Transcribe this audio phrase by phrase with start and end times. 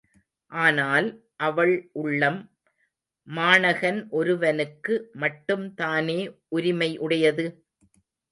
[0.51, 1.07] ஆனால்,
[1.39, 2.39] அவள் உள்ளம்
[3.27, 6.19] மாணகன் ஒருவனுக்கு மட்டும் தானே
[6.49, 7.45] உரிமை உடையது?